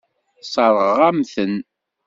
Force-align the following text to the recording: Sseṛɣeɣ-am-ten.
Sseṛɣeɣ-am-ten. 0.41 1.55